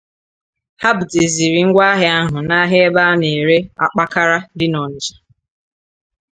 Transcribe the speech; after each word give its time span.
Ha 0.81 0.89
butezịrị 0.97 1.61
ngwaahịa 1.67 2.13
ahụ 2.19 2.37
n'ahịa 2.47 2.83
ebe 2.87 3.01
a 3.09 3.19
na-ere 3.19 3.57
akpakara 3.83 4.37
dị 4.57 4.65
n'Ọnịtsha 4.69 5.15